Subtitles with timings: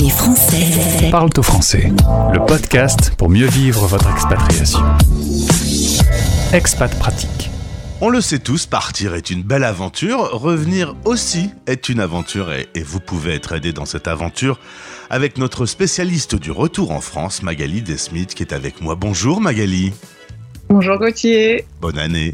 [0.00, 1.92] Les Français Parle au français,
[2.32, 4.80] le podcast pour mieux vivre votre expatriation.
[6.54, 7.50] Expat pratique.
[8.00, 12.68] On le sait tous, partir est une belle aventure, revenir aussi est une aventure et,
[12.74, 14.58] et vous pouvez être aidé dans cette aventure
[15.10, 18.94] avec notre spécialiste du retour en France, Magali Desmith, qui est avec moi.
[18.94, 19.92] Bonjour Magali.
[20.70, 21.66] Bonjour Gauthier.
[21.82, 22.32] Bonne année.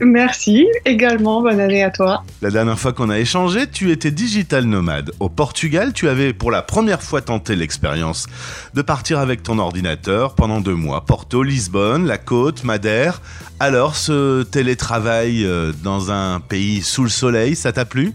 [0.00, 2.24] Merci également, bonne année à toi.
[2.40, 5.12] La dernière fois qu'on a échangé, tu étais digital nomade.
[5.20, 8.26] Au Portugal, tu avais pour la première fois tenté l'expérience
[8.74, 11.04] de partir avec ton ordinateur pendant deux mois.
[11.04, 13.20] Porto, Lisbonne, la côte, Madère.
[13.58, 18.14] Alors, ce télétravail euh, dans un pays sous le soleil, ça t'a plu?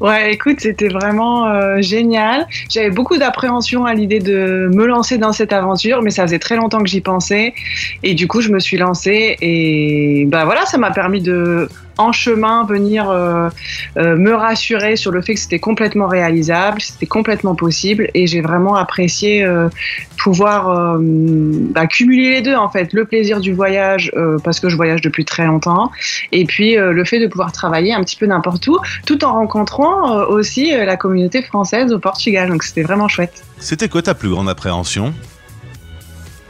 [0.00, 2.46] Ouais, écoute, c'était vraiment euh, génial.
[2.68, 6.56] J'avais beaucoup d'appréhension à l'idée de me lancer dans cette aventure, mais ça faisait très
[6.56, 7.54] longtemps que j'y pensais.
[8.02, 12.12] Et du coup, je me suis lancée et bah voilà, ça m'a permis de en
[12.12, 13.48] chemin venir euh,
[13.96, 18.08] euh, me rassurer sur le fait que c'était complètement réalisable, c'était complètement possible.
[18.14, 19.68] Et j'ai vraiment apprécié euh,
[20.16, 24.10] pouvoir bah, cumuler les deux en fait, le plaisir du voyage
[24.42, 25.90] parce que je voyage depuis très longtemps.
[26.32, 30.24] Et puis le fait de pouvoir travailler un petit peu n'importe où tout en rencontrant
[30.26, 32.48] aussi la communauté française au Portugal.
[32.48, 33.44] Donc c'était vraiment chouette.
[33.58, 35.12] C'était quoi ta plus grande appréhension?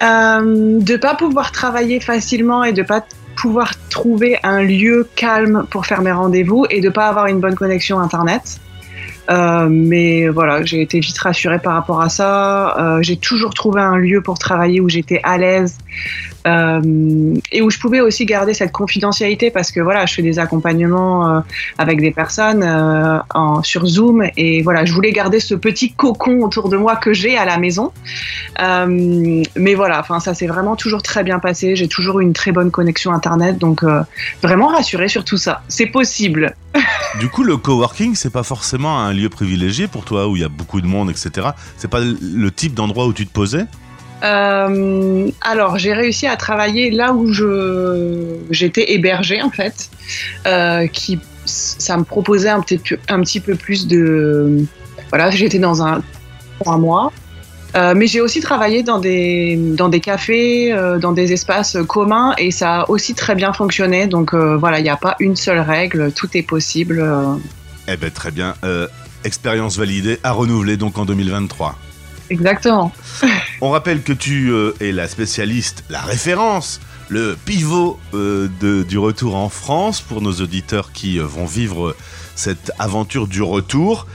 [0.02, 3.04] Euh, de pas pouvoir travailler facilement et de pas
[3.44, 7.56] pouvoir trouver un lieu calme pour faire mes rendez-vous et de pas avoir une bonne
[7.56, 8.58] connexion internet.
[9.28, 12.74] Euh, mais voilà, j'ai été vite rassurée par rapport à ça.
[12.78, 15.76] Euh, j'ai toujours trouvé un lieu pour travailler où j'étais à l'aise
[16.46, 21.36] et où je pouvais aussi garder cette confidentialité parce que voilà, je fais des accompagnements
[21.36, 21.40] euh,
[21.78, 23.18] avec des personnes euh,
[23.62, 27.36] sur Zoom et voilà, je voulais garder ce petit cocon autour de moi que j'ai
[27.36, 27.92] à la maison.
[28.60, 31.76] Euh, mais voilà, enfin ça s'est vraiment toujours très bien passé.
[31.76, 34.02] J'ai toujours une très bonne connexion internet, donc euh,
[34.42, 35.62] vraiment rassurée sur tout ça.
[35.68, 36.54] C'est possible.
[37.20, 40.44] Du coup, le coworking, c'est pas forcément un lieu privilégié pour toi où il y
[40.44, 41.50] a beaucoup de monde, etc.
[41.76, 43.66] C'est pas le type d'endroit où tu te posais?
[44.24, 49.90] Euh, alors, j'ai réussi à travailler là où je j'étais hébergée en fait,
[50.46, 54.64] euh, qui ça me proposait un petit peu, un petit peu plus de
[55.10, 56.02] voilà, j'étais dans un
[56.60, 57.12] trois mois.
[57.76, 62.52] Euh, mais j'ai aussi travaillé dans des, dans des cafés, dans des espaces communs et
[62.52, 64.06] ça a aussi très bien fonctionné.
[64.06, 67.04] Donc voilà, il n'y a pas une seule règle, tout est possible.
[67.88, 68.54] Eh ben très bien.
[69.24, 71.76] Expérience validée, à renouveler donc en 2023.
[72.30, 72.92] Exactement.
[73.60, 78.98] On rappelle que tu euh, es la spécialiste, la référence, le pivot euh, de- du
[78.98, 81.94] retour en France pour nos auditeurs qui euh, vont vivre
[82.34, 84.06] cette aventure du retour.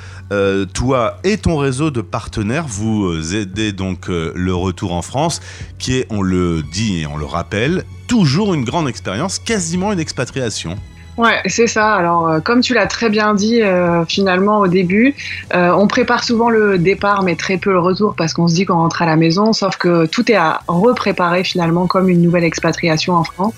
[0.75, 5.41] Toi et ton réseau de partenaires, vous aidez donc le retour en France,
[5.79, 9.99] qui est, on le dit et on le rappelle, toujours une grande expérience, quasiment une
[9.99, 10.75] expatriation.
[11.19, 11.96] Ouais, c'est ça.
[11.96, 15.13] Alors, euh, comme tu l'as très bien dit, euh, finalement, au début,
[15.53, 18.63] euh, on prépare souvent le départ, mais très peu le retour, parce qu'on se dit
[18.63, 22.46] qu'on rentre à la maison, sauf que tout est à repréparer finalement comme une nouvelle
[22.46, 23.53] expatriation en France.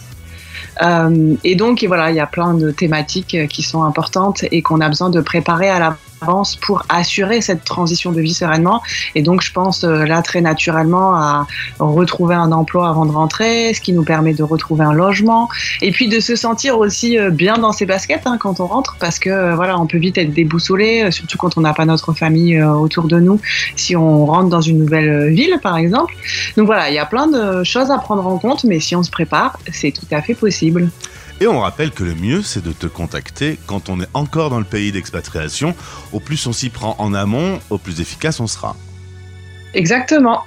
[1.44, 4.88] Et donc, voilà, il y a plein de thématiques qui sont importantes et qu'on a
[4.88, 6.00] besoin de préparer à l'avance
[6.62, 8.82] pour assurer cette transition de vie sereinement.
[9.16, 11.48] Et donc, je pense euh, là très naturellement à
[11.80, 15.50] retrouver un emploi avant de rentrer, ce qui nous permet de retrouver un logement,
[15.82, 18.98] et puis de se sentir aussi euh, bien dans ses baskets hein, quand on rentre,
[19.00, 22.14] parce que euh, voilà, on peut vite être déboussolé, surtout quand on n'a pas notre
[22.14, 23.40] famille autour de nous,
[23.76, 26.14] si on rentre dans une nouvelle ville, par exemple.
[26.56, 29.04] Donc voilà, il y a plein de choses à prendre en compte, mais si on
[29.04, 30.90] se prépare, c'est tout à fait possible.
[31.42, 34.60] Et on rappelle que le mieux, c'est de te contacter quand on est encore dans
[34.60, 35.74] le pays d'expatriation.
[36.14, 38.76] Au plus on s'y prend en amont, au plus efficace on sera.
[39.74, 40.44] Exactement.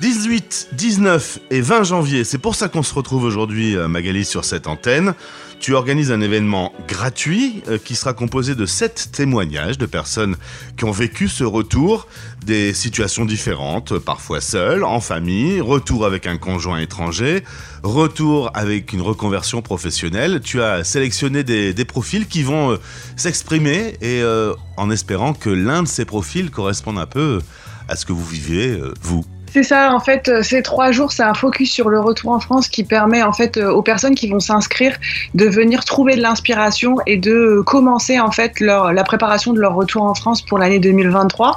[0.00, 4.44] 18, 19 et 20 janvier, c'est pour ça qu'on se retrouve aujourd'hui, euh, Magali, sur
[4.44, 5.12] cette antenne.
[5.58, 10.36] Tu organises un événement gratuit euh, qui sera composé de 7 témoignages de personnes
[10.76, 12.06] qui ont vécu ce retour,
[12.46, 17.42] des situations différentes, euh, parfois seules, en famille, retour avec un conjoint étranger,
[17.82, 20.40] retour avec une reconversion professionnelle.
[20.44, 22.78] Tu as sélectionné des, profils qui vont
[23.16, 24.22] s'exprimer et
[24.76, 27.40] en espérant que l'un de ces profils corresponde un peu
[27.88, 29.24] à ce que vous vivez, vous.
[29.52, 32.40] C'est ça, en fait, euh, ces trois jours, c'est un focus sur le retour en
[32.40, 34.94] France qui permet en fait euh, aux personnes qui vont s'inscrire
[35.34, 40.02] de venir trouver de l'inspiration et de commencer en fait la préparation de leur retour
[40.02, 41.56] en France pour l'année 2023.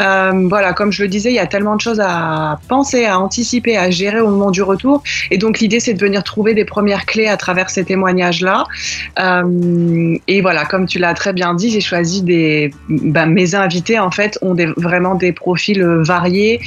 [0.00, 3.20] Euh, voilà, comme je le disais, il y a tellement de choses à penser, à
[3.20, 5.02] anticiper, à gérer au moment du retour.
[5.30, 8.66] Et donc l'idée, c'est de venir trouver des premières clés à travers ces témoignages-là.
[10.26, 12.72] Et voilà, comme tu l'as très bien dit, j'ai choisi des...
[12.88, 16.60] ben, mes invités, en fait, ont vraiment des profils variés.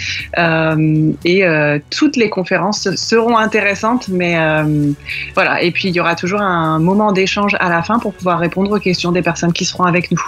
[1.26, 4.92] Et euh, toutes les conférences seront intéressantes, mais euh,
[5.36, 5.62] voilà.
[5.62, 8.72] Et puis il y aura toujours un moment d'échange à la fin pour pouvoir répondre
[8.72, 10.22] aux questions des personnes qui seront avec nous.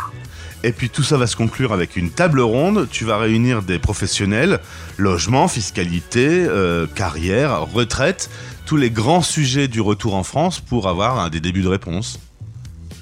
[0.63, 2.87] Et puis tout ça va se conclure avec une table ronde.
[2.89, 4.59] Tu vas réunir des professionnels,
[4.97, 8.29] logement, fiscalité, euh, carrière, retraite,
[8.65, 12.19] tous les grands sujets du retour en France pour avoir des débuts de réponse.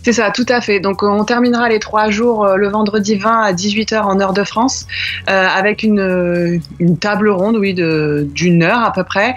[0.03, 0.79] C'est ça, tout à fait.
[0.79, 4.43] Donc on terminera les trois jours euh, le vendredi 20 à 18h en heure de
[4.43, 4.87] France
[5.29, 9.35] euh, avec une, euh, une, table ronde, oui, d'une heure à peu près,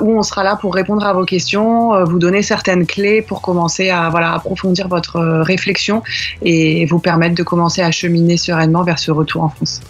[0.00, 3.90] où on sera là pour répondre à vos questions, vous donner certaines clés pour commencer
[3.90, 6.02] à voilà, approfondir votre réflexion
[6.42, 9.80] et vous permettre de commencer à cheminer sereinement vers ce retour en France.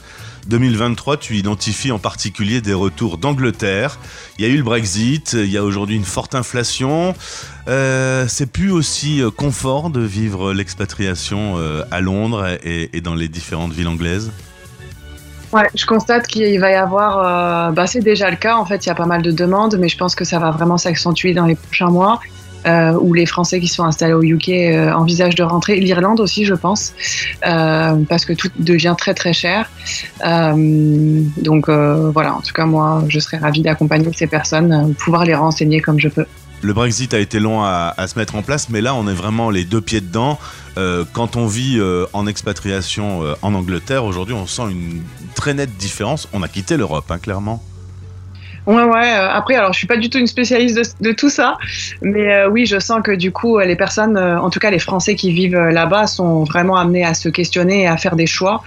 [0.49, 3.99] 2023, tu identifies en particulier des retours d'Angleterre.
[4.38, 7.14] Il y a eu le Brexit, il y a aujourd'hui une forte inflation.
[7.69, 13.29] Euh, c'est plus aussi euh, confort de vivre l'expatriation euh, à Londres et, dans les
[13.29, 14.32] différentes villes anglaises
[15.53, 18.88] Ouais, je constate qu'il va y avoir, bah c'est déjà le cas en fait, il
[18.88, 21.44] y a pas mal de demandes, mais je pense que ça va vraiment s'accentuer dans
[21.44, 22.20] les prochains mois
[22.64, 24.49] où les Français qui sont installés au UK
[24.97, 25.76] envisagent de rentrer.
[25.76, 26.94] L'Irlande aussi, je pense,
[27.43, 29.70] parce que tout devient très très cher.
[30.23, 35.82] Donc voilà, en tout cas, moi, je serais ravie d'accompagner ces personnes, pouvoir les renseigner
[35.82, 36.25] comme je peux.
[36.62, 39.50] Le Brexit a été long à, se mettre en place, mais là, on est vraiment
[39.50, 40.38] les deux pieds dedans.
[40.79, 45.03] Euh, quand on vit euh, en expatriation euh, en Angleterre, aujourd'hui, on sent une
[45.35, 46.29] très nette différence.
[46.32, 47.61] On a quitté l'Europe, hein, clairement.
[48.64, 49.11] Ouais, ouais.
[49.11, 51.59] Après, alors, je suis pas du tout une spécialiste de, tout ça,
[52.00, 55.32] mais oui, je sens que du coup, les personnes, en tout cas les Français qui
[55.32, 58.62] vivent là-bas, sont vraiment amenés à se questionner et à faire des choix.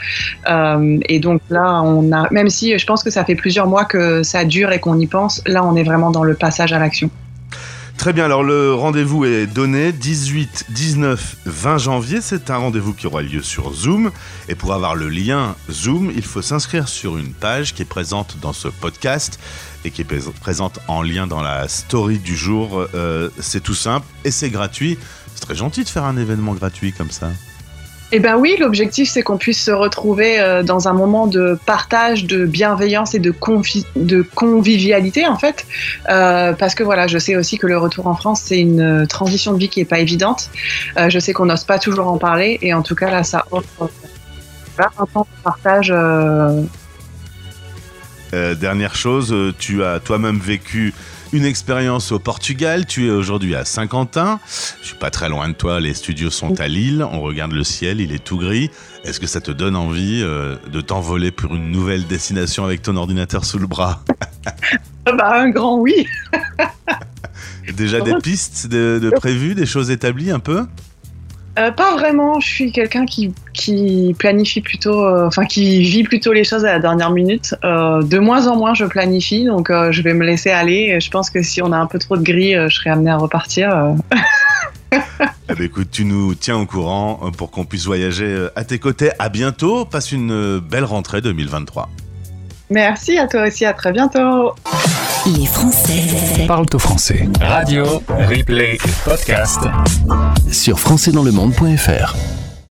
[0.50, 4.22] et donc là, on a, même si je pense que ça fait plusieurs mois que
[4.22, 7.10] ça dure et qu'on y pense, là, on est vraiment dans le passage à l'action.
[7.98, 12.22] Très bien, alors le rendez-vous est donné 18, 19, 20 janvier.
[12.22, 14.12] C'est un rendez-vous qui aura lieu sur Zoom.
[14.48, 18.38] Et pour avoir le lien Zoom, il faut s'inscrire sur une page qui est présente
[18.42, 19.40] dans ce podcast
[19.86, 22.86] et qui est présente en lien dans la story du jour.
[22.94, 25.00] Euh, c'est tout simple et c'est gratuit.
[25.34, 27.32] C'est très gentil de faire un événement gratuit comme ça.
[28.12, 32.26] Eh bien oui, l'objectif c'est qu'on puisse se retrouver euh, dans un moment de partage,
[32.26, 33.32] de bienveillance et de,
[34.22, 35.66] convivialité en fait.
[36.10, 39.54] Euh, parce que voilà, je sais aussi que le retour en France c'est une transition
[39.54, 40.52] de vie qui n'est pas évidente.
[40.98, 43.46] Euh, je sais qu'on n'ose pas toujours en parler et en tout cas là ça
[43.52, 43.90] offre
[44.78, 45.94] un temps de partage.
[48.32, 50.94] dernière chose, tu as toi-même vécu
[51.34, 52.86] une expérience au Portugal.
[52.86, 54.40] Tu es aujourd'hui à Saint-Quentin.
[54.82, 55.80] Je suis pas très loin de toi.
[55.80, 57.06] Les studios sont à Lille.
[57.12, 58.70] On regarde le ciel, il est tout gris.
[59.04, 62.96] Est-ce que ça te donne envie euh, de t'envoler pour une nouvelle destination avec ton
[62.96, 64.04] ordinateur sous le bras?
[65.06, 66.08] Bah un grand oui.
[67.76, 70.66] Déjà des pistes de, de prévues, des choses établies un peu?
[71.58, 72.40] Euh, pas vraiment.
[72.40, 76.74] Je suis quelqu'un qui, qui, planifie plutôt, euh, enfin qui vit plutôt les choses à
[76.74, 77.56] la dernière minute.
[77.64, 81.00] Euh, de moins en moins, je planifie, donc je vais me laisser aller.
[81.00, 83.18] Je pense que si on a un peu trop de gris, je serai amené à
[83.18, 83.96] repartir.
[85.48, 89.12] Eh ben, écoute, tu nous tiens au courant pour qu'on puisse voyager à tes côtés.
[89.20, 89.84] À bientôt.
[89.84, 91.90] Passe une belle rentrée 2023.
[92.70, 93.66] Merci à toi aussi.
[93.66, 94.54] À très bientôt.
[95.26, 97.28] Les Français parlent au français.
[97.42, 97.84] Radio,
[98.30, 99.60] replay, podcast
[100.52, 102.45] sur françaisdanslemonde.fr.